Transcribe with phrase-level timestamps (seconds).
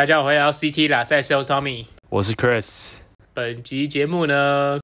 [0.00, 3.00] 大家好，欢迎来到 CT 拉塞 Sales Tommy，我是 Chris。
[3.34, 4.80] 本集节目呢，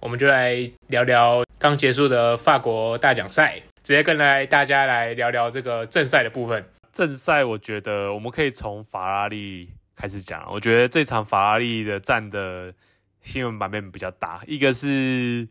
[0.00, 0.54] 我们就来
[0.86, 6.64] 聊聊刚结束的法国大奖赛，直接跟来大家来聊聊这个正赛的部分。
[6.90, 10.50] 正赛，我觉得我们可以从法拉利开始讲。
[10.50, 12.72] 我觉得这场法拉利的战的
[13.20, 15.46] 新闻版面比较大，一个是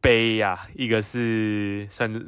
[0.00, 2.26] 悲呀、啊，一个是算是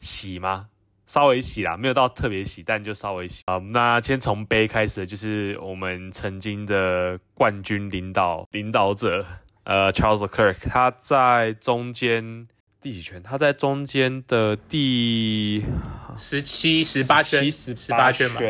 [0.00, 0.66] 喜吗？
[1.06, 3.44] 稍微洗啦，没有到特别洗，但就稍微洗。
[3.46, 9.24] 好，那先从杯开始，就是我们曾经的冠军领导领导者，
[9.62, 12.48] 呃，Charles Leclerc，他在中间
[12.82, 13.22] 第几圈？
[13.22, 15.64] 他在中间的第
[16.16, 18.40] 十七、十八圈，十八圈嘛。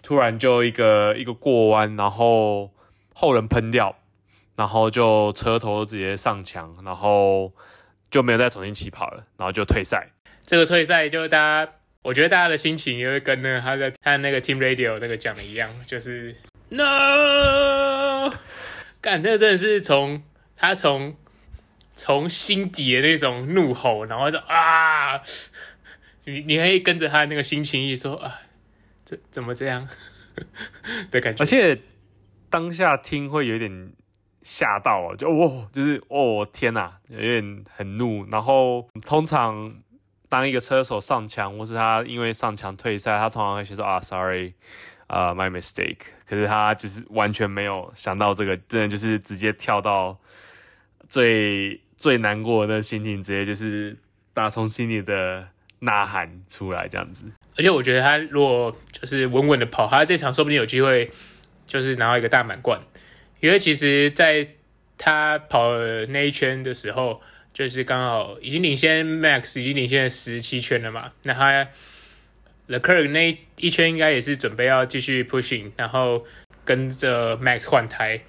[0.00, 2.72] 突然就一个一个过弯，然后
[3.12, 3.96] 后轮喷掉，
[4.54, 7.52] 然后就车头直接上墙，然后
[8.12, 10.08] 就没有再重新起跑了，然后就退赛。
[10.46, 11.72] 这个退赛就大家。
[12.02, 16.34] 我觉得大家的心情也会跟呢他在看那个 Team Radio 那个讲的一样，就是
[16.70, 18.32] No，
[19.02, 20.22] 干，那真的是从
[20.56, 21.14] 他从
[21.94, 25.20] 从心底的那种怒吼，然后就啊，
[26.24, 28.40] 你你可以跟着他那个心情一说啊，
[29.04, 29.86] 这怎么这样
[31.10, 31.42] 的感觉？
[31.42, 31.78] 而且
[32.48, 33.92] 当下听会有点
[34.40, 39.82] 吓到，就哦，就是哦天哪，有点很怒，然后通常。
[40.30, 44.54] 当一个车手上墙，或是他因为上墙退赛，他通常会说啊，sorry，
[45.08, 45.96] 啊、，my mistake。
[46.24, 50.16] 可是他就是完全没有想到这个，真的就是直接跳到
[51.08, 53.98] 最最难过的心情，直接就是
[54.32, 55.48] 打从心里的
[55.80, 57.26] 呐喊出来这样子。
[57.56, 61.10] 而且我觉得他如果就是稳稳的跑，他这场说不定有机会
[61.66, 62.80] 就是拿到一个大满贯，
[63.40, 64.46] 因为其实在
[64.96, 65.72] 他跑
[66.10, 67.20] 那一圈的时候。
[67.52, 71.68] 就是刚好已经领先 Max 已经领先了十七圈了嘛，那他
[72.68, 76.24] Leclerc 那一圈应该也是准备要继续 pushing，然后
[76.64, 78.20] 跟着 Max 换胎，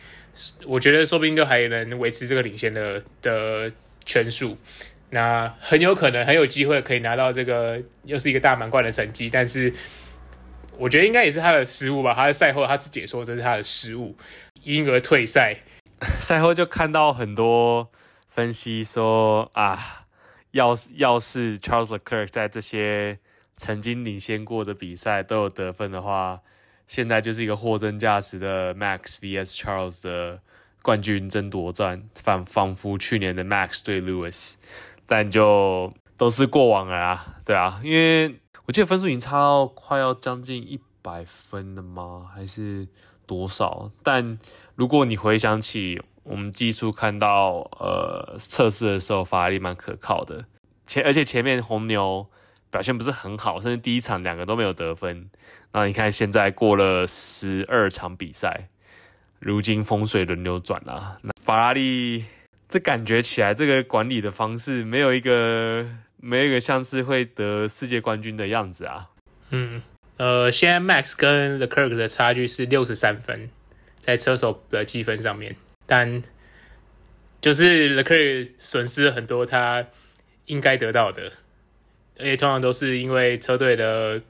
[0.66, 3.72] 我觉得说不定都还能维持这个领先的的
[4.04, 4.58] 圈数，
[5.12, 9.72] 那很有可能很有机会可以拿到这个又是一个大满贯的成绩，但是
[10.78, 14.18] 我觉得应该也是他的失误吧，他在赛后他自己也说这是他的失误，
[14.64, 15.58] 因而退赛，
[16.20, 17.92] 赛后就看到很多。
[18.32, 20.06] 分析说啊，
[20.52, 23.20] 要是要是 Charles Leclerc 在这些
[23.58, 26.40] 曾经领先过的比赛都有得分的话，
[26.88, 30.40] 现在就是一个货真价实的 Max vs Charles 的
[30.82, 34.54] 冠军争夺战，仿仿佛去年的 Max 对 Lewis，
[35.06, 42.32] 但就都是过往了啊，对啊，因为我记得分数已经差到快要将近一百分了吗？
[42.34, 42.88] 还是
[43.28, 43.92] 多少？
[44.02, 44.40] 但
[44.76, 46.02] 如果你回想起。
[46.24, 50.46] 我们技术看到，呃，测试的时候法拉利蛮可靠的，
[50.86, 52.28] 前而且前面红牛
[52.70, 55.30] 表现不是很好，甚至第一场两个都没有得分。
[55.74, 58.70] 那你看现在过了十二场比赛，
[59.40, 62.26] 如今风水轮流转啊，那法拉利
[62.70, 65.86] 这感觉起来，这个管理的方式没有一个
[66.18, 69.10] 没有一个像是会得世界冠军的样子啊。
[69.50, 69.82] 嗯，
[70.18, 73.50] 呃，现在 Max 跟 Leclerc 的差距是六十三分，
[74.00, 75.56] 在车手的积分上面。
[75.86, 76.22] 但
[77.42, 79.88] 就是 Leclerc 损失了很多他
[80.46, 81.32] 应该得到的，
[82.20, 84.22] 而且通常都是因为车队的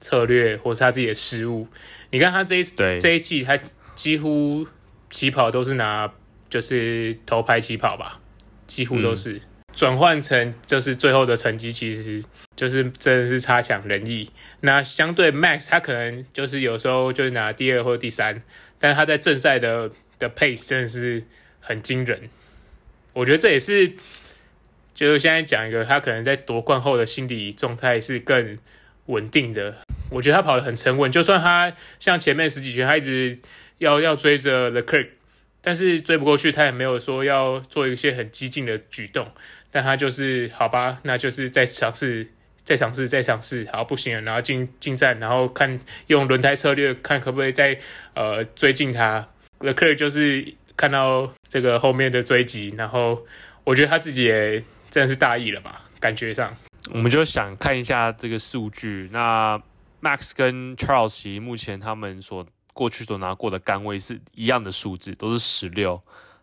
[0.00, 1.66] 策略或是他自己的失误。
[2.10, 2.64] 你看他这一
[3.00, 3.58] 这一季，他
[3.94, 4.66] 几乎
[5.10, 6.12] 起跑都是拿
[6.50, 8.20] 就是头排起跑吧，
[8.66, 9.40] 几乎都是
[9.74, 12.22] 转换成就是最后的成绩，其实
[12.54, 14.30] 就是真的是差强人意。
[14.60, 18.42] 那相对 Max，他可能就是有时候就是拿第二或第三，
[18.78, 19.90] 但是他在正赛的。
[20.18, 21.24] 的 pace 真的是
[21.60, 22.30] 很惊人，
[23.12, 23.92] 我觉得这也是，
[24.94, 28.58] 就是现在讲一个他可能在夺冠后的心理状态是更
[29.06, 29.76] 稳定的。
[30.08, 33.38] 我觉得他跑得很沉稳，就算他像前面十几圈他一直
[33.78, 35.08] 要要追着 Leclerc，
[35.60, 39.32] 但是追不过去，他也没有说要做一些很激进的举动，
[39.70, 42.28] 但他就是好吧，那就是再尝试，
[42.62, 47.76] 再尝试，再尝试，好不行了，然后进进站，然后看用轮胎策略看可不可以再
[48.14, 49.28] 呃追进他。
[49.60, 53.24] L e c l e r 就是看到这个后面的追击，然后
[53.64, 55.82] 我觉得他自己也真的是大意了吧？
[55.98, 56.54] 感觉上，
[56.92, 59.08] 我们就想看一下这个数据。
[59.12, 59.60] 那
[60.02, 66.00] Max 跟 Charles 目前他们所过去所拿过的杆位是一样的数字，都是十六。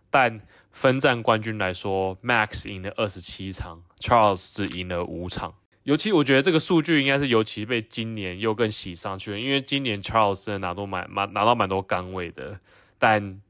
[0.09, 5.53] 但分站冠军来说，Max 赢了二十七场，Charles 只赢了五场。
[5.83, 12.59] 尤其我觉得这个数据应该是尤其被今年又更洗上去了，因为今年 Charles 真的拿多蛮蛮拿到蛮多杆位的。
[13.03, 13.41] 但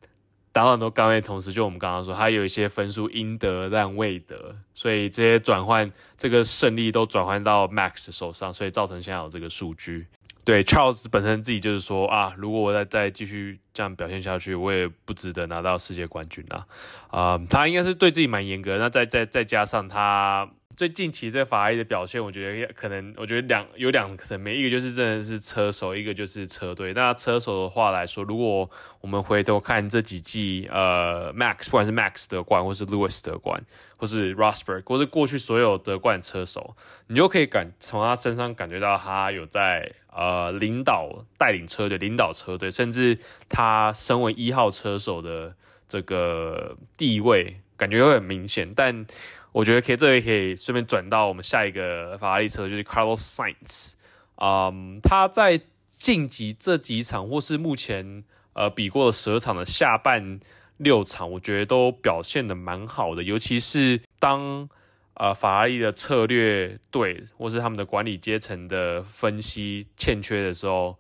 [0.52, 10.08] 达到很多杆位，同时就我们刚刚说，他有一些分数应得但未得，所以这些转换这个胜利都转换到 Max 手上，所以造成现在有这个数据。
[10.44, 16.66] 对 Charles 本身自己就是说啊，如果我再再继续这样表现下去，我也不值得拿到世界冠军啊。
[17.12, 18.80] 啊、他应该是对自己蛮严格的。
[18.80, 20.50] 那再再再加上他。
[20.76, 26.94] 最近期这法拉利的表现，我觉得可能，我觉得两有两层面，一个就是真的是车手，一个就是车队。
[26.94, 33.64] 那车手的话来说，如果我们回头看这几季，呃，Max 不管是 Max 得冠，或是 Lewis 得冠，
[33.98, 36.76] 或是 Rosberg，或是过去所有得冠车手，
[37.08, 45.56] 你就可以感从他身上感觉到他有在呃领导带领车队，领导车队，甚至他身为一号车手的
[45.88, 49.06] 这个地位，感觉会很明显，但。
[49.54, 53.94] 我觉得可以，这也可以顺便转到我们下一个法拉利车，就是 Carlos Sainz。
[54.36, 55.62] 嗯，他在
[55.92, 58.24] 晋级这几场，或是目前
[58.54, 60.40] 呃比过了十二场的下半
[60.78, 63.22] 六场，我觉得都表现得蛮好的。
[63.22, 64.68] 尤其是当
[65.14, 70.98] 呃法拉利的策略对，或是他们的管理阶层的分析欠缺的时候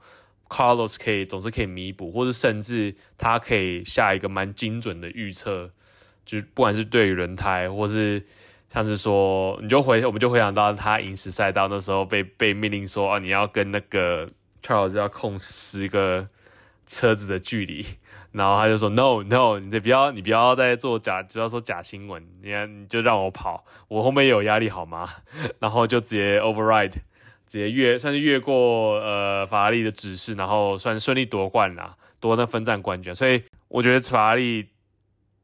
[0.47, 5.71] ，Carlos 可以总是可以弥补，或是甚至他可以下一个蛮精准的预测，
[6.25, 8.23] 就不管是对于轮胎，或是
[8.71, 14.27] 像是说，你就回，我们就回想到他银石赛道那时候被被命令说啊，你要跟那个
[14.63, 16.25] Charles 要控十个
[16.87, 17.85] 车子的距离，
[18.31, 25.07] 然后他就说 No No，你不要你不要再做假，不要说假新闻，你看你就让我跑，我后面也有压力好吗？
[25.59, 26.93] 然后就直接 override，
[27.47, 33.13] 直接越算是越过呃法拉利的指示，然后算顺利夺冠啦，夺那分站冠军。
[33.13, 34.67] 所以我觉得法拉利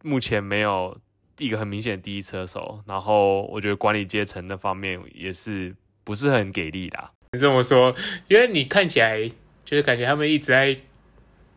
[0.03, 0.97] 目前没有。
[1.41, 5.73] 一个很明显的第一车手，然后我觉得管理阶层那方面也是
[6.03, 7.11] 不是很给力的。
[7.31, 7.95] 你这么说，
[8.27, 9.25] 因为你看起来
[9.63, 10.77] 就是感觉他们一直在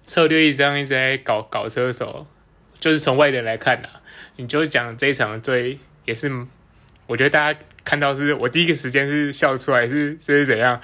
[0.05, 2.29] 策略一直一直在搞搞车手，
[2.79, 3.89] 就是从外人来看呐，
[4.37, 6.31] 你就讲这一场最也是，
[7.09, 10.81] 我觉得大家看到是我第一个时间是笑出来，是是怎样？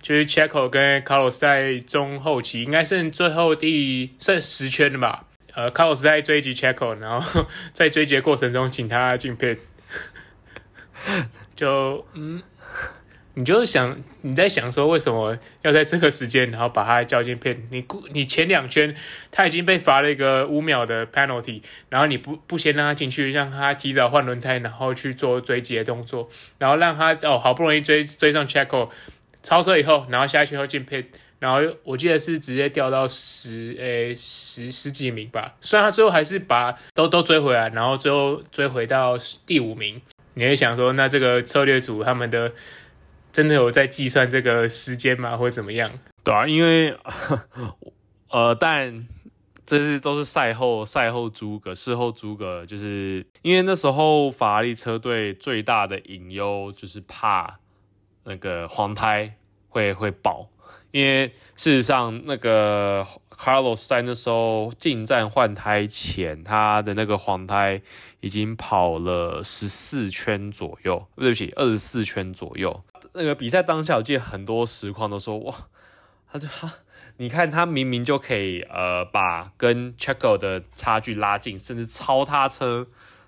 [0.00, 5.26] 就是 Checo 跟 Carlos 在中后期应该剩最后第剩十圈了吧。
[5.54, 9.58] 呃，卡洛斯在追击 Checo，然后 在追击的过程中请他进 pit，
[11.54, 12.42] 就嗯，
[13.34, 17.58] 你就想你在想说为什么要在这个时间然后把他叫进 pit？
[17.70, 18.94] 你你前两圈
[19.30, 21.60] 他已经被罚了一个五秒的 penalty，
[21.90, 28.88] 然后你不不先让他进去，让他提早换轮胎，然后去做追击的动作，然后让他哦好不容易追追上 Checo，
[29.42, 31.04] 超车以后，然后下一圈又进 pit。
[31.42, 40.00] 然后我记得是直接掉到十诶十十几名吧，虽然他最后还是把都都追回来，然后最后追回到第五名。
[40.34, 42.52] 你会想说，那这个策略组他们的
[43.32, 45.90] 真的有在计算这个时间吗，或怎么样？
[46.22, 46.96] 对啊，因为
[48.30, 49.08] 呃，但
[49.66, 57.58] 这是都是赛后赛后诸葛，事后诸葛，就是因为那时候法拉利车队最大的隐忧就是怕
[58.22, 59.34] 那个黄胎
[59.68, 60.48] 会会爆。
[60.92, 67.80] 因为事实上，那个 Carlos 在那时候进站换胎前，他的那个黄胎
[68.20, 72.84] 已经跑了十四圈左右，对不起，二十四圈左右。
[73.14, 75.54] 那个比赛当下，我记得很多实况都说，哇，
[76.30, 76.70] 他就哈，
[77.16, 82.86] 你看他明明就可以呃把跟 Checo 的差距拉近，甚至超他车，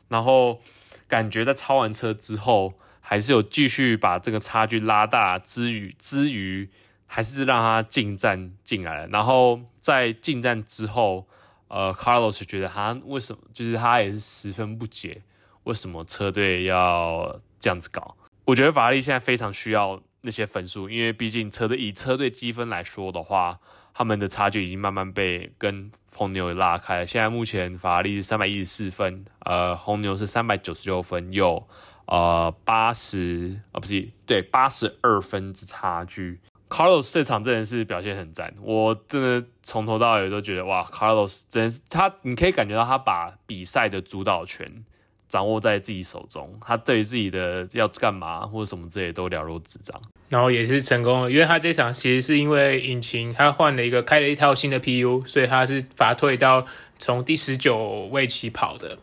[0.09, 0.61] 然后
[1.09, 6.69] 感觉在超完车之后，还是有继续把这个差距拉大之余之余。
[7.07, 11.27] 还是让他进站进来了，然后在进站之后，
[11.69, 15.23] 呃，Carlos 觉得他为什么，就是他也是十分不解，
[15.65, 18.17] 为什么车队要这样子搞？
[18.45, 23.59] 我觉得法拉利现在非常需要那些分数，因为毕竟车队以车队积分来说的话，
[23.93, 27.07] 他们的差距已经慢慢被跟红牛拉开了。
[27.07, 31.67] 现在目前法拉利是三百一十四分，呃，红牛是三百九十六分，有
[32.07, 36.41] 呃八十啊，不是，对，八十二分之差距。
[36.69, 44.85] Carlos 这场真的是表现很赞，我真的从头到尾都觉得哇，Carlos 真是他，你可以感觉到他把比赛的主导权
[45.29, 56.67] 掌握在自己手中，他对于自己的要干嘛或者什么之类都了如指掌，然后也是成功了，因为他这场其实是因为引擎他换了一个开了一套新的 PU，所以他是罚退到
[56.99, 58.99] 从第十九位起跑的。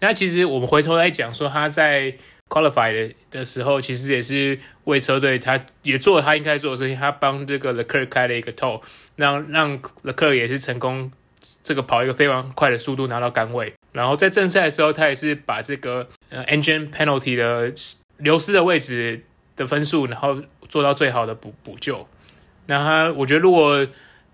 [0.00, 2.16] 那其实我们回头来讲说他在。
[2.48, 8.80] Qualify 的的时候，其实也是为车队，他也做了他应该做的事情，他帮这个 l e c r 开了一个头，
[9.16, 9.72] 让让
[10.02, 11.10] l e c r 也是成功
[11.64, 13.72] 这个跑一个非常快的速度拿到杆位。
[13.92, 17.72] 然后在正赛的时候，他也是把这个呃 engine penalty 的
[18.18, 19.24] 流失的位置
[19.56, 22.06] 的分数，然后做到最好的补补救。
[22.66, 23.84] 那他我觉得如果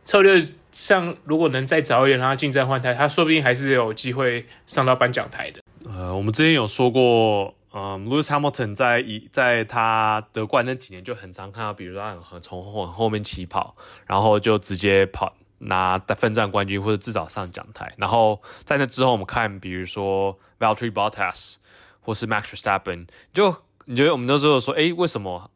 [0.04, 5.60] 策略上如果能再早一点让他进站换胎，他说不定还是有机会上到颁奖台的。
[5.88, 7.54] 呃，我们之前有说过。
[7.72, 17.94] 嗯，Lewis Hamilton 在一在他得冠那几年就很常看到，比如说他很从后后面起跑，然后就直接跑拿分站冠军或者至少上讲台。
[17.96, 21.58] 然后在那之后，我们看比如说 Valtteri Bottas
[22.00, 25.48] 或是 Max Verstappen，就你觉得我们那时候说，哎，为什么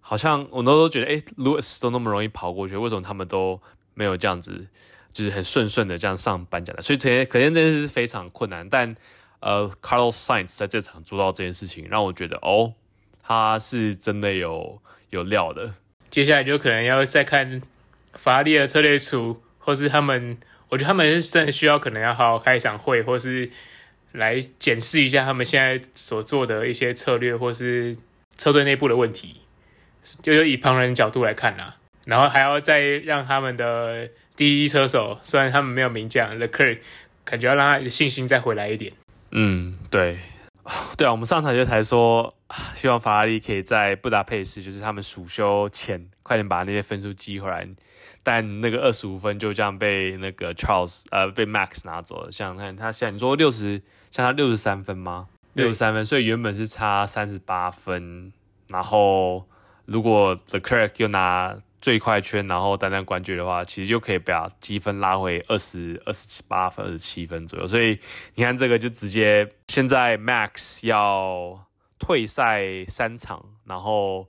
[0.00, 3.60] 好像我那时候觉得，哎，Lewis 都那么容易跑过去，为什么他们都
[3.94, 4.68] 没有这样子，
[5.12, 6.82] 就是很顺顺的这样上颁奖台？
[6.82, 8.94] 所以这些可见这件事是非常困难，但。
[9.40, 12.74] 呃，Carlos Sainz 在这场做到这件事情，让我觉得哦，
[13.22, 14.80] 他是真的有
[15.10, 15.74] 有料的。
[16.10, 17.62] 接下来就可能要再看
[18.14, 20.38] 法拉利的策略组，或是他们，
[20.70, 23.50] 我觉得他们是真的需要可能要好好开一场会，或是
[24.12, 27.96] 来检视一下他们现在所做的一些策略，或是
[28.36, 29.42] 车队内部的问题，
[30.22, 31.76] 就以旁人角度来看啦。
[32.06, 36.78] 然后还要再让他们的第一车手，虽然他们没有名将 Leclerc，
[37.24, 38.94] 感觉要让他的信心再回来一点。
[39.30, 40.18] 嗯，对，
[40.96, 42.32] 对啊，我们上场就才说，
[42.74, 47.68] 希望法拉利可以在布达佩斯，就是他们暑休前，快点把那些分数积回来。
[48.22, 52.32] 但那个二十五分就这样被那个 Charles 呃被 Max 拿走了。
[52.32, 55.28] 想想看，他现在你说六十，像他六十三分吗？
[55.54, 58.32] 六十三分，所以原本是差三十八分。
[58.68, 59.46] 然后
[59.86, 61.56] 如果 The Clerk 又拿。
[61.80, 67.68] 最快圈，然后单单冠军的话，其实就可以把积分拉回二十二十八分、二十七分左右。
[67.68, 67.98] 所以
[68.34, 71.64] 你看这个就直接，现在 Max 要
[72.00, 74.26] 退赛三场，然后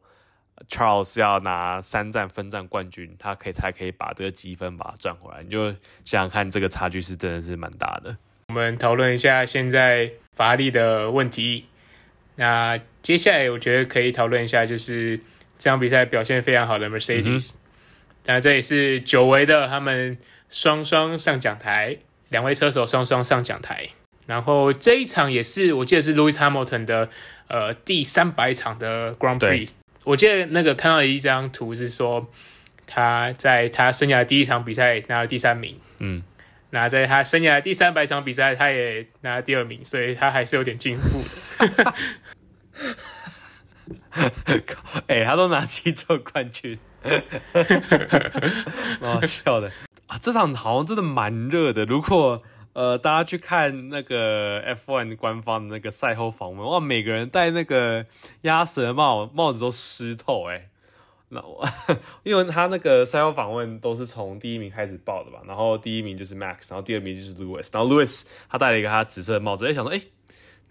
[0.70, 5.42] Charles 要拿三站分站冠军，他可以才可以把这个积分把它赚回来。
[5.42, 5.72] 你就
[6.06, 8.16] 想想看，这个差距是真的是蛮大的。
[8.50, 11.66] 我们讨论一下现在法拉利的问题。
[12.36, 15.20] 那接下来我觉得可以讨论一下，就是。
[15.60, 17.52] 这场比赛表现非常好的 Mercedes，
[18.24, 20.18] 当然、嗯、这也是久违的，他们
[20.50, 21.98] 双双上讲台，
[22.30, 23.90] 两位车手双双上讲台。
[24.26, 27.10] 然后这一场也是，我记得是 Lewis Hamilton 的
[27.50, 29.40] 呃第三百场的 Grand Prix。
[29.40, 29.70] 对
[30.06, 32.32] 我记得那个看到的一张图是说，
[32.88, 36.24] 他在他生涯第一场比赛拿了第三名，嗯，
[36.70, 41.22] 那在他生涯第三百场比赛，他也拿了第二名，所以他还是有点进步
[41.68, 41.94] 的。
[45.08, 46.78] 哎、他都拿七座冠军，
[49.02, 49.72] 蛮好笑的
[50.08, 50.18] 啊！
[50.22, 51.86] 这场好像真的蛮热的。
[51.86, 52.42] 如果
[52.74, 58.06] 呃大家去看那个 F1 官方的那个赛后访问，哇，每个人戴那个
[58.42, 60.70] 鸭舌帽，帽子都湿透哎、
[61.30, 61.68] 那我
[62.24, 70.00] 因为他那个赛后访问都是从第一名开始报的吧，然后第一名就是 Max，然后第二名就是 Lewis，然后 Lewis 他戴了一个他紫色的帽子，哎，想说哎，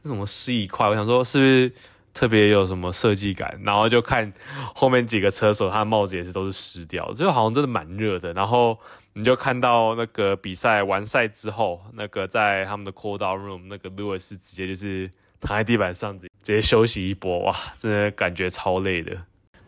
[0.03, 0.89] 这怎么湿一块？
[0.89, 1.73] 我想说是不是？
[2.19, 4.33] 特别有什么设计感，然后就看
[4.75, 8.33] 后面几个车手，他的帽子也是都是湿掉，就好像真的蛮热的。
[8.33, 8.77] 然后
[9.13, 15.09] 你就看到那个比赛完赛之后，那个在他们的 cool down room，那个 Lewis 直接就是
[15.41, 19.17] 躺在地板上，直接休息一波，哇，真的感觉超累的，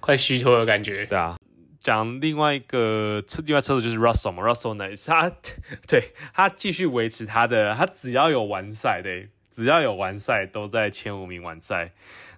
[0.00, 1.07] 快虚脱的感觉。
[1.07, 1.37] 对啊，
[1.78, 5.30] 讲另外一个车，另外车手就是 Russell 嘛，Russell 呢，他
[5.87, 11.92] 对他继续维持他的，他只要有完赛，对，只要有完赛都在前五名完赛。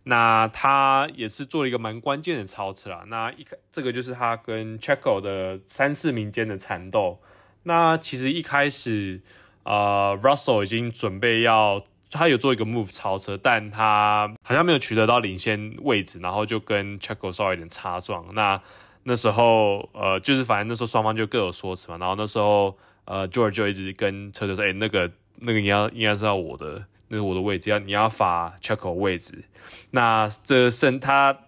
[0.04, 3.04] 那他也是做了一个蛮关键的超车啊。
[3.06, 7.20] 那一开这个就是他跟 Checo 的三四名间的缠斗。
[7.62, 9.20] 那其实一开始，
[9.62, 11.80] 呃，Russell 已经准备要，
[12.10, 18.34] 他有做一个 move 超车，但他好像没有取得到领先位置，然后就跟 Checo 稍微有点擦撞。
[18.34, 18.60] 那
[19.04, 21.98] 那时候，呃，就是反正那时候双方就各有说辞嘛。
[21.98, 29.44] 然后那时候，呃，George 就一直跟车队说：“哎、那个那个你要应该是要我的。”那是我的位置，要你要罚 Checo 位置。
[29.90, 31.38] 那这是他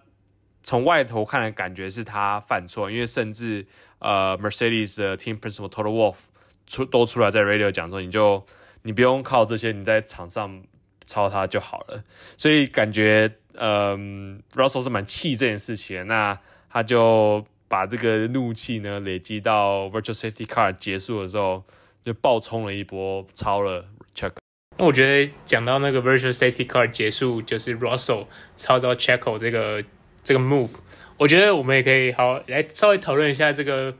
[0.61, 3.65] 从外头看的感觉是他犯错，因为甚至
[3.97, 6.17] 呃 Mercedes 的 Team Principal Toto Wolff
[6.67, 8.45] 出都出来在 Radio 讲说，你就
[8.83, 10.61] 你不用靠这些，你在场上
[11.03, 12.03] 超他就好了。
[12.37, 13.97] 所以感觉呃
[14.53, 21.63] Russell 是蛮气这件事情，那他就把这个怒气呢累积到 Virtual Safety Car 结束的时候，
[22.03, 23.83] 就爆冲了一波，超了。
[24.77, 28.27] 那我觉得讲到那个 virtual safety car 结束，就是 Russell
[28.57, 29.83] 超到 Checo 这个
[30.23, 30.75] 这个 move，
[31.17, 33.93] 我觉得我们也可以好来稍微讨论一下这个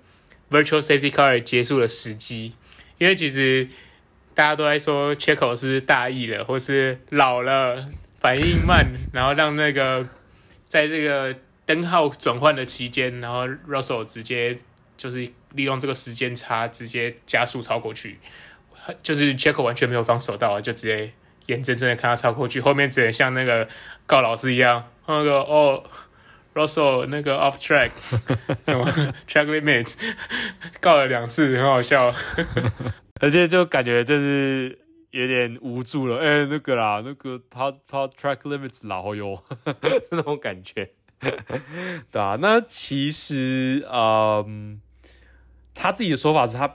[0.50, 2.53] virtual safety car 结束的时机，
[2.98, 3.70] 因为其实
[4.34, 10.05] 大家都在说 Checo 是不是大意了，或是老了，反应慢，然后让那个
[10.67, 11.34] 在这个
[11.65, 14.60] 灯号转换的期间，然后 Russell 直接
[14.98, 15.20] 就是
[15.53, 18.20] 利用这个时间差，直接加速超过去。
[19.01, 21.12] 就是 Checo 完全没有防守到，就直接
[21.48, 23.68] 眼睁睁的看他超过去，后面只能像那个
[24.06, 25.84] 告老师一样，那个哦
[26.54, 27.92] ，Russell 那个 off track，
[28.65, 28.86] 什么
[29.27, 29.94] track limit，
[30.82, 32.13] 告了两次，很好笑，
[33.22, 34.77] 而且就感觉就是
[35.12, 36.18] 有点无助了。
[36.18, 39.44] 哎、欸，那个啦，那个他他 track limits 老哟，
[40.12, 40.89] 那种感觉，
[42.12, 44.82] 对啊，那其实，嗯，
[45.74, 46.68] 他自己的说法是他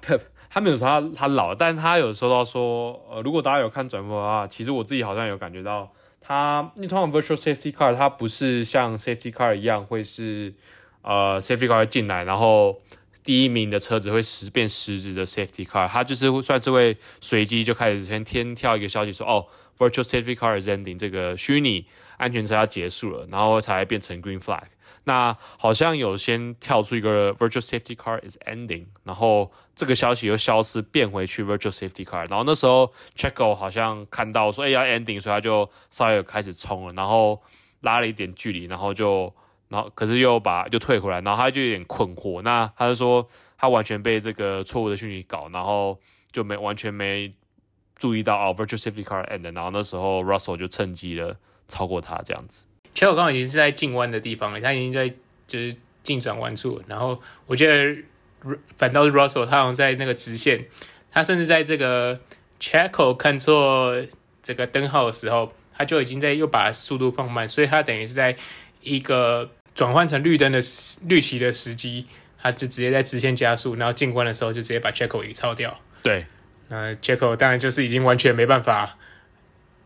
[0.50, 5.90] 他没有说他他老，但他有说到说，呃，如果大家有看转播的话，其实我自己好像有感觉到
[6.20, 10.52] 他，因为通常 virtual safety car 它不是像 safety car 一样会是，
[11.02, 12.78] 呃，safety car 进来，然后。
[13.22, 19.44] 第一名的车子会实变实质的 safety car，它就是会算是会随机就开始先天跳一个消息说，哦
[19.78, 21.84] ，virtual safety car is ending，这个虚拟
[22.20, 24.62] 安全车要结束了，然后才变成 green flag。
[25.04, 37.42] 那好像有先跳出一个 virtual safety car is ending，然后这个消息又消失变回去 virtual safety car，然后那时候 Checo 好像看到说，哎要 ending，所以他就稍微开始冲了，然后
[37.80, 39.32] 拉了一点距离，然后就。
[39.70, 42.42] 然后，可是又把就退回来，然后他就有点困惑。
[42.42, 43.24] 那他就说，
[43.56, 45.96] 他完全被这个错误的讯息搞，然后
[46.32, 47.32] 就没完全没
[47.94, 49.54] 注意到哦，virtual safety car end。
[49.54, 51.36] 然后那时候 Russell 就趁机了
[51.70, 52.66] 超过他这样子。
[52.92, 55.08] 其实我刚刚已经是在进弯的地方了，他已经在
[55.46, 56.82] 就是进转弯处。
[56.86, 58.02] 然后我觉得
[58.76, 60.66] 反倒是 Russell，他好像在那个直线，
[61.10, 62.20] 他甚至在这个
[62.60, 63.94] Checo 看错
[64.42, 68.36] 这个灯号的时候，他就已经在又把速度放慢，所以他等于是在
[68.82, 69.50] 一个。
[69.72, 70.58] 转换成绿灯的
[71.06, 72.04] 绿旗的时机，
[72.36, 75.78] 他就直接在直线加速，然后进弯的时候就直接把 Checo 给超掉。
[76.02, 76.26] 对，
[76.68, 78.98] 那 Checo 当然就是已经完全没办法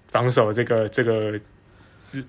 [0.09, 1.39] 防守这个这个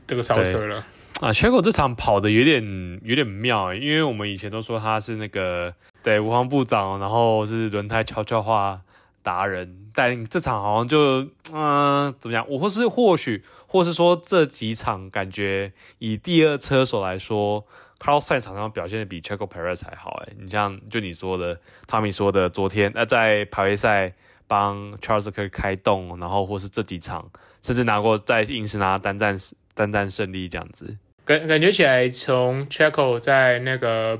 [0.07, 0.77] 这个超车了。
[1.21, 8.81] 啊，Checo 这场跑的有点有点妙，因为我们以前都说他是那个对无防部长，然后是轮胎悄悄话
[9.23, 12.45] 达人，但这场好像就嗯、怎么样？
[12.49, 13.43] 我或是或许。
[13.67, 17.65] 或是说这几场感觉以第二车手来说
[17.99, 20.33] 他赛场上表现的比 Checo Perez 还好哎。
[20.39, 24.13] 你像就你说的，Tommy 说的，昨天那、呃、在排位赛
[24.47, 27.29] 帮 Charles 开动，然后或是这几场
[27.61, 29.37] 甚至拿过在硬是拿单战
[29.75, 34.20] 单单胜利这样子，感感觉起来从 Checo 在那个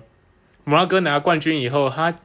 [0.66, 2.16] 摩纳哥拿冠军以后，他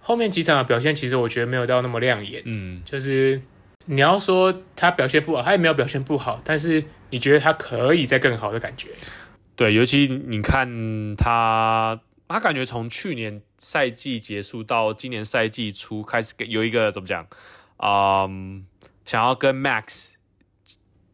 [0.00, 3.42] 后面几场的表现其实我觉得没有到那么亮眼，嗯，就是。
[3.90, 8.90] 你要说他表现不好，他也没有表现不好，但是你觉得他可以再更好的感觉？
[9.56, 17.26] 对，尤其你看他，他感觉从去年赛季结束到今年赛季初开始有一个怎么讲，
[17.78, 18.66] 嗯，
[19.06, 20.16] 想要跟 Max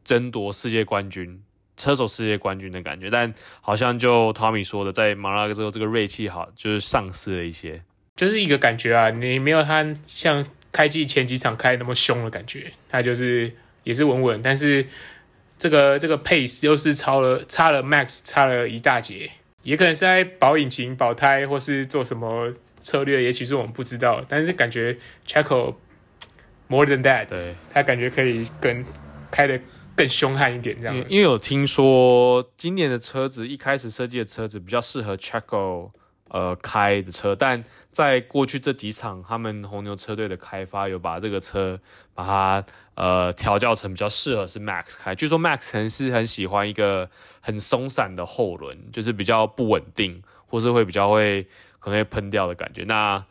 [0.02, 1.44] 争夺世界冠军、
[1.76, 7.82] 车手世界冠军的感觉，但好像就 Tommy 说的，在马拉哥之后，这个锐气好就是丧失了一些，
[8.16, 10.46] 就是一个感觉啊，你没有他像。
[10.74, 13.48] 开季前几场开那么凶的感觉，他就是
[13.84, 14.84] 也是稳稳，但是
[15.56, 19.30] 这个这个 pace 又是超了差了 Max 差了一大截，
[19.62, 24.24] 也可能是在保引擎、保胎，或是做什么策略，也许是我们不知道。
[24.28, 25.76] 但是感觉 Checo
[26.66, 28.84] more than that，对，他感觉可以跟
[29.30, 29.60] 开得
[29.96, 30.96] 更凶悍一点，这样。
[31.08, 35.90] 因为有听说今年的车子一开始设计的车子比较适合 Chaco。
[36.28, 41.78] 呃，开的车，但在过去这几场，他们红牛车队的开发有把这个车
[42.12, 42.64] 把它
[42.96, 45.14] 呃调教成比较适合是 Max 开。
[45.14, 47.08] 据说 Max 很是很喜欢一个
[47.40, 51.46] 很松散的后轮，就是比较不稳定，或是会比较会
[51.78, 52.82] 可能会喷掉的感觉。
[52.82, 53.24] 那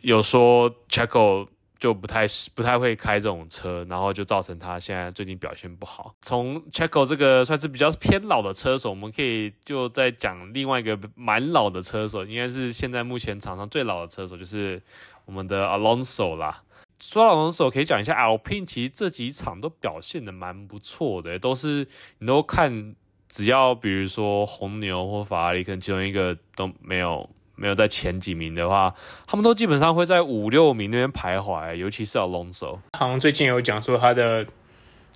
[0.00, 1.48] 有说 Checo。
[1.84, 6.14] 就不太不太会开这种车，然后就造成他现在最近表现不好。
[6.22, 14.82] 从 Checo 这个算是比较偏老的车手，我们可以就再讲另外一个蛮老的车手，应该是现在目前场上最老的车手，就是
[15.26, 16.62] 我们的 Alonso 啦。
[16.98, 21.86] 说到 Alonso，可以讲一下 Alpine，其实这几场都表现的蛮不错的，都是
[22.18, 22.96] 你都看，
[23.28, 27.28] 只要比如说红牛或法拉利，可能其中一个都没有。
[27.56, 28.94] 没有在前几名的话，
[29.26, 32.80] 他们都基本上会在五六名那边徘徊，尤其是 Alonso。
[32.98, 34.46] 好像最近有讲说他的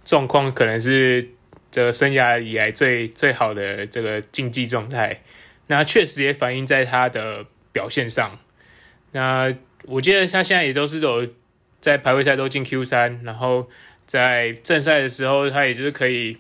[0.05, 1.31] 状况可能是
[1.71, 5.23] 这个生涯以来最最好的这个竞技状态，
[5.67, 8.39] 那确实也反映在他的表现上。
[9.13, 11.27] 那我记得他现在也都是有
[11.81, 13.69] 在排位赛都进 Q 三，然后
[14.07, 16.39] 在正赛的时候，他也就是可以。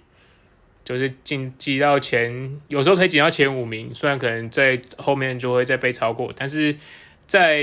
[0.88, 6.74] 就是进挤到前，有时候可以挤到前五名，虽然可能在后面就会再被超过，但是
[7.26, 7.62] 在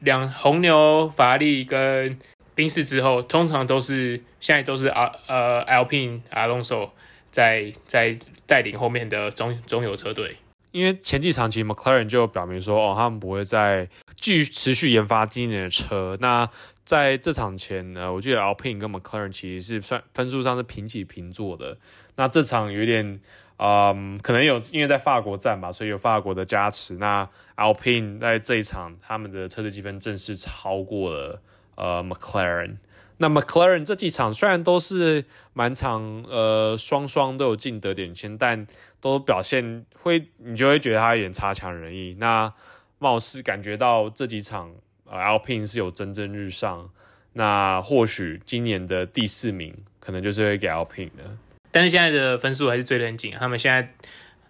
[0.00, 2.18] 两红牛、法拉利跟
[2.54, 6.90] 宾士之后，通常都是现在都是阿呃 Alpine Alonso
[7.30, 8.14] 在在
[8.46, 10.36] 带领后面的中中游车队。
[10.72, 16.16] 因为前几场其实 McLaren 就表明说，哦，他们不会再继续持续研发今年的车。
[16.20, 16.48] 那
[16.84, 21.76] 在这场前呢，我记得 Alpine 跟 McLaren 其实是算分数上是平起平坐的。
[22.16, 23.20] 那这场有点，
[23.58, 26.94] 嗯，可能有因为在法国站吧，所以有法国的加持。
[26.94, 31.42] 那 Alpine 在这一场他们的车队积分正式超过了
[31.74, 32.76] 呃 McLaren。
[33.22, 38.66] 那 McLaren 这几场虽然都是满场呃双双都有进得点圈，但
[38.98, 42.16] 都表现会你就会觉得他有点差强人意。
[42.18, 42.50] 那
[42.98, 44.72] 貌似感觉到这几场
[45.04, 46.88] 呃 Alpine 是有蒸蒸日上，
[47.34, 51.36] 那或许今年的第四名可能就是会给 Alpine 的。
[51.70, 53.94] 但是现在的分数还是追得很紧，他们现在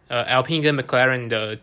[0.07, 1.59] 呃 Alpine 跟 McLaren 的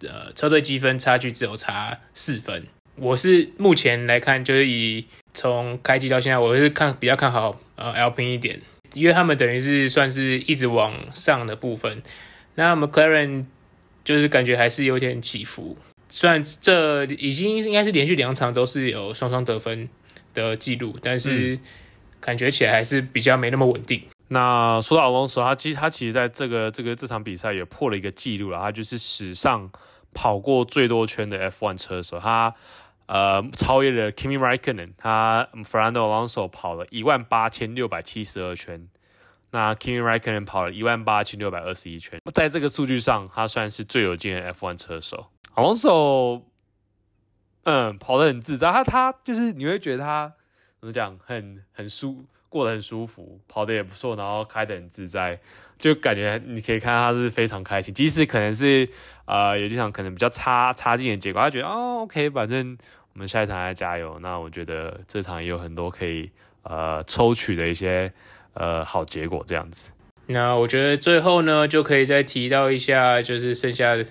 [0.00, 2.66] 呃车队积分差距只有差四分。
[2.96, 8.60] 我是目前来看，就是以从开机到现在，我是看比较看好呃 Alpine 一点，
[8.92, 12.02] 因为他们等于是算是一直往上的部分。
[12.54, 13.46] 那 McLaren
[14.04, 15.76] 就是感觉还是有点起伏，
[16.10, 19.88] 虽然这已经应该是连续两场都是有双双得分
[20.34, 21.58] 的记录，但是
[22.20, 24.00] 感觉起来还是比较没那么稳定。
[24.00, 29.70] 嗯、那说到 Alonso，他其实他其实在这个这个这场比赛也破了一个记录了，他就是史上
[30.12, 32.54] 跑过最多圈的 F1 车手，他。
[33.06, 38.88] 呃，超越了 Kimi Raikkonen，他 Fernando Alonso 跑了一万八千六百七十二圈，
[39.50, 45.26] 那 Kimi Raikkonen 跑了一万八千六百二十一圈，在这个数据上，他算是最有经验的 F1 车手。
[45.54, 46.42] Alonso，
[47.64, 50.32] 嗯，跑得很自在，他他就是你会觉得他
[50.80, 55.40] 怎么讲，很很舒，过得很舒服，跑得也不错，然后开得很自在，
[55.78, 58.88] 就感觉你可以看到他是非常开心，即使可能是
[59.24, 62.76] 呃有几场可能比较差差劲的结果，他觉得哦 OK，反正。
[63.14, 64.18] 我们下一场来加油。
[64.22, 66.30] 那我觉得这场也有很多可以
[66.62, 68.10] 呃抽取的一些
[68.54, 69.92] 呃好结果这样子。
[70.28, 74.06] 那我觉得最后呢，就可以再提到一下，就是剩下的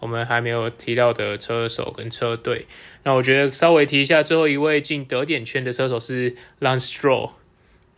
[0.00, 2.66] 我们还没有提到的车手跟车队。
[3.02, 7.32] 那我觉得稍微提一下，最后一位进得点圈的车手是 Lance Stroll。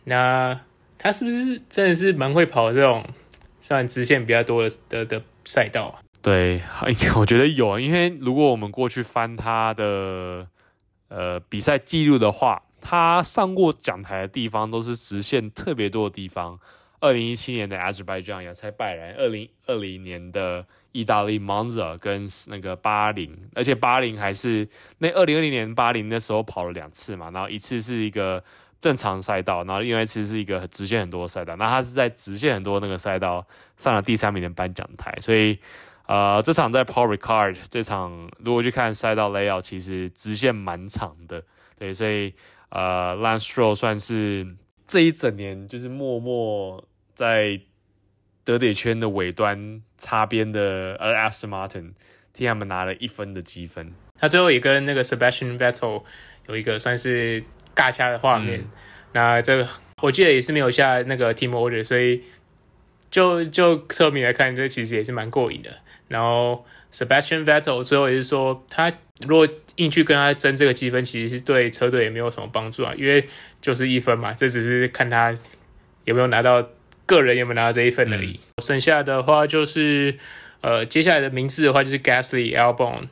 [0.03, 0.59] 那
[0.97, 3.05] 他是不是真的是蛮会跑这种
[3.59, 5.99] 算直线比较多的的的赛道啊？
[6.21, 6.61] 对，
[7.15, 10.47] 我觉得有，因为如果我们过去翻他的
[11.07, 16.59] 呃比赛记录的话，他上过讲台的地方都是直线特别多的地方。
[16.99, 28.43] 二零一七年的 Azerbaijan 亚塞拜然，二零二零年的意大利 Monza 跟那个巴林，而且巴林还是那二零二零年巴林那时候跑了两次嘛，然后一次是一个
[28.81, 35.59] 正常赛道，然后另外其实是一个直线很多的赛道，那他是在直线很多那个赛道上了第三名的颁奖台，所以。
[36.07, 41.41] 呃，这场在 Paul Ricard 这场，如果去看赛道 layout，其实直线蛮长的，
[41.79, 42.33] 对，所以
[42.67, 44.45] 呃，Lance Stroll 算是
[44.85, 47.61] 这一整年就是默默在
[48.43, 51.93] 得点圈的尾端擦边的，而，Aston Martin
[52.33, 53.93] 替他们拿了一分的积分。
[54.19, 56.03] 他最后也跟那个 Sebastian Vettel
[56.47, 57.41] 有一个算是
[57.75, 58.69] 尬掐的画面，嗯、
[59.13, 59.67] 那这个
[60.01, 62.23] 我记得也是没有下那个 Team Order，所以
[63.09, 65.69] 就就侧面来看，这其实也是蛮过瘾的。
[66.07, 68.91] 然后 Sebastian Vettel 最后也是说，他
[69.25, 73.25] 如果硬去跟他争这个积分，其实是对车队也没有什么帮助啊，因为
[73.61, 75.33] 就是一分嘛，这只是看他
[76.03, 76.67] 有没有拿到
[77.05, 78.39] 个人有没有拿到这一分而已。
[78.57, 80.17] 嗯、剩下的话就是
[80.61, 83.07] 呃，接下来的名字的话就是 Gasly、Albon、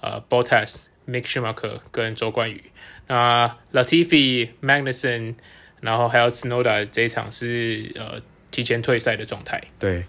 [0.00, 2.64] 呃 Bottas、Mick Schumacher 跟周冠宇。
[3.10, 5.34] 那 Latifi、Magnussen，
[5.80, 9.60] 然后还有 Tsunoda 这一场是呃提前退赛的状态。
[9.80, 10.04] 对。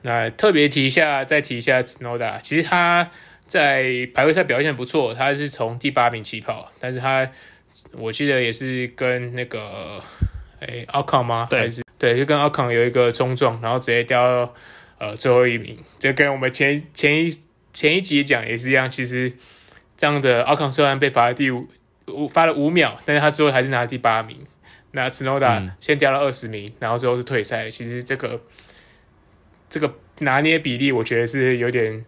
[0.00, 3.10] 那特别提一下，再提一下 Tsunoda，其实他
[3.46, 7.30] 在排位赛表现不错，他是从第八名起跑，但是他
[7.92, 10.02] 我记得也是跟那个
[10.60, 11.46] 诶 Ocon 吗？
[11.50, 14.54] 对，还是对，就跟 Ocon 有一个冲撞，然后直接掉到
[14.98, 17.30] 呃最后一名，就跟我们前前一
[17.74, 18.88] 前一集讲也是一样。
[18.88, 19.30] 其实
[19.96, 21.66] 这样的 Ocon 虽然被罚了第五
[22.08, 24.38] 五发了五秒，但是他最后还是拿了第八名。
[24.92, 27.70] 那 Tsunoda 先掉了二十名，嗯、然后最后是退赛了。
[27.70, 28.40] 其实这个。
[29.68, 32.06] 这个拿捏比例，我觉得是有点，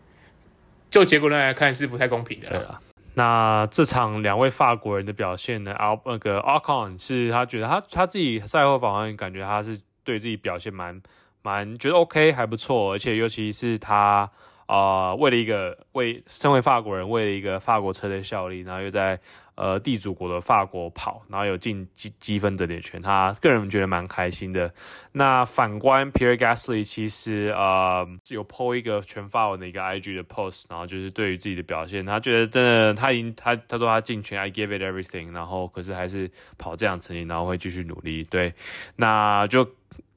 [0.89, 2.81] 就结果论来看是不太公平的。
[3.15, 5.73] 那这场两位法国人的表现呢？
[5.73, 11.03] 啊，那个 Ocon 是他觉得他他自己赛后访问，感觉他是对自己表现蛮
[11.43, 14.31] 蛮觉得 OK 还不错，而且尤其是他
[14.67, 19.19] 啊、呃，为了一个为身为法国人，为了一个法国车队效力，然后又在。
[19.61, 24.73] 呃，地主国的法国跑，然后有进积积分得点圈，他个人觉得蛮开心的。
[25.11, 38.23] 那反观 Pierre Gasly，其实呃有 po 一个全法文的一个 IG 的 post，然后就是对于自己的表现，他觉得真的他已经他他说他进圈，I give it everything，然后可是还是跑这样成绩，然后会继续努力。
[38.23, 38.55] 对，
[38.95, 39.69] 那就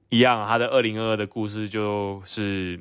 [0.09, 2.79] 一样，他的二零二二的故事就是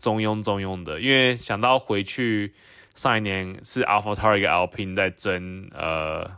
[0.00, 2.52] 中庸中庸的，因为想到回去。
[2.94, 6.30] 上一年是 AlphaTauri 跟 Alpine 在争呃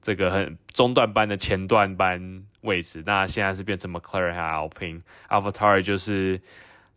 [0.00, 6.40] 这个很中段班的前段班位置，那现在是变成 McLaren 和 Alpine，AlphaTauri 就是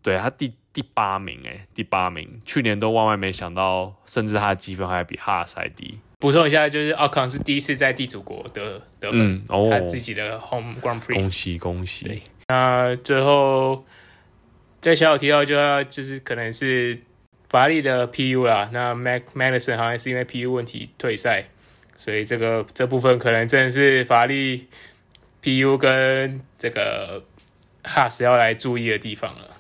[0.01, 5.99] 对他第第八名诶，第八名，去年都万万没想到，甚至他的积分还比哈斯还低。
[6.19, 12.05] 补充一下，就是奥康是第一次在地主国得得分，嗯哦、他自己的 Home Grand Prix，恭喜恭喜。
[12.05, 13.85] 对，那最后
[14.79, 17.01] 在小小提到就要就是可能是
[17.53, 21.45] 法拉利的 PU 啦，那 Mac Magnussen 好像是因为 PU 问题退赛，
[21.95, 24.67] 所以这个这部分可能真的是法拉利
[25.43, 27.23] PU 跟这个
[27.83, 29.51] Haas 要来注意的地方了。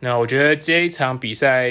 [0.00, 1.70] 那我觉得这一场比赛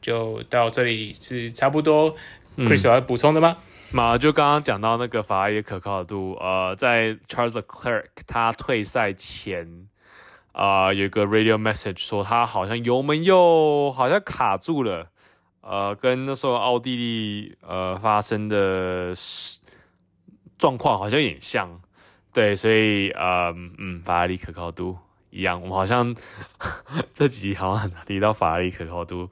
[0.00, 2.16] 就到这里是差不多。
[2.56, 3.58] Chris 有要补充的吗？
[3.90, 9.88] 嘛、嗯，就刚刚讲到那个法拉利的可靠度，呃，在 Charles Leclerc 他退赛前，
[10.52, 15.08] 啊、呃，有一个 radio message 说他好像油门又好像卡住了，
[15.60, 19.12] 呃，跟那时候奥地利呃发生的
[20.58, 21.80] 状况好像有点像，
[22.32, 24.96] 对，所以呃嗯，法拉利可靠度
[25.30, 26.14] 一样，我们好像
[27.12, 29.28] 这几集好像提到法拉利可靠度。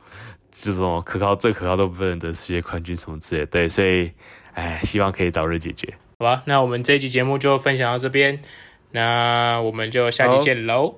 [0.52, 4.10] 这种可靠、最可靠都不能得世界冠军什么之类的，对，所以，
[4.52, 5.94] 哎，希望可以早日解决。
[6.18, 8.42] 好吧，那我们这一集节目就分享到这边，
[8.90, 10.96] 那我们就下期见喽。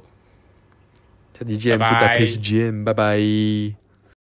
[1.45, 3.82] 下期见，不打 P S G M，拜拜。